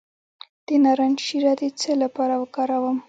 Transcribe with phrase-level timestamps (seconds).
[0.65, 2.97] د نارنج شیره د څه لپاره وکاروم؟